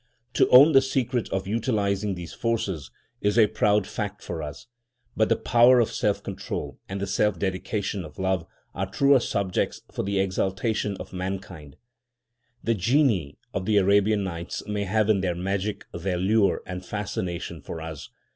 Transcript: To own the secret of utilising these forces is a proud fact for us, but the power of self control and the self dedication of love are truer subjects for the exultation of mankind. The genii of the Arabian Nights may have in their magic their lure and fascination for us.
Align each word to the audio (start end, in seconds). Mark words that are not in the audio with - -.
To 0.33 0.49
own 0.49 0.71
the 0.71 0.81
secret 0.81 1.29
of 1.29 1.45
utilising 1.45 2.15
these 2.15 2.33
forces 2.33 2.89
is 3.21 3.37
a 3.37 3.45
proud 3.45 3.85
fact 3.85 4.23
for 4.23 4.41
us, 4.41 4.65
but 5.15 5.29
the 5.29 5.35
power 5.35 5.79
of 5.79 5.91
self 5.91 6.23
control 6.23 6.79
and 6.89 6.99
the 6.99 7.05
self 7.05 7.37
dedication 7.37 8.03
of 8.03 8.17
love 8.17 8.47
are 8.73 8.89
truer 8.89 9.19
subjects 9.19 9.83
for 9.91 10.01
the 10.01 10.17
exultation 10.19 10.97
of 10.97 11.13
mankind. 11.13 11.75
The 12.63 12.73
genii 12.73 13.37
of 13.53 13.65
the 13.67 13.77
Arabian 13.77 14.23
Nights 14.23 14.65
may 14.67 14.85
have 14.85 15.07
in 15.07 15.21
their 15.21 15.35
magic 15.35 15.85
their 15.93 16.17
lure 16.17 16.63
and 16.65 16.83
fascination 16.83 17.61
for 17.61 17.79
us. 17.79 18.09